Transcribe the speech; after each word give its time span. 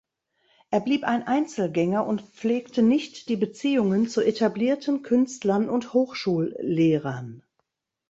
Er 0.71 0.79
blieb 0.79 1.03
ein 1.03 1.27
Einzelgänger 1.27 2.07
und 2.07 2.23
pflegte 2.23 2.81
nicht 2.81 3.29
die 3.29 3.35
Beziehungen 3.35 4.07
zu 4.07 4.21
etablierten 4.21 5.03
Künstlern 5.03 5.69
und 5.69 5.93
Hochschullehrern. 5.93 7.43